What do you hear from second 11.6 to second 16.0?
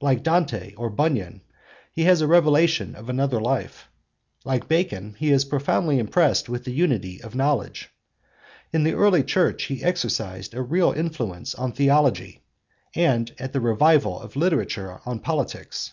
theology, and at the Revival of Literature on politics.